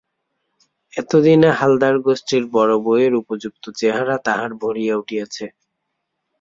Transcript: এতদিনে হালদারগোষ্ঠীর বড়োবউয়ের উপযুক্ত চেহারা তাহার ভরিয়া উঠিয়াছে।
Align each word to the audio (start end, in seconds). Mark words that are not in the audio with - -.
এতদিনে 0.93 1.49
হালদারগোষ্ঠীর 1.59 2.43
বড়োবউয়ের 2.53 3.13
উপযুক্ত 3.15 3.63
চেহারা 3.79 4.15
তাহার 4.25 4.51
ভরিয়া 4.61 4.95
উঠিয়াছে। 4.97 5.45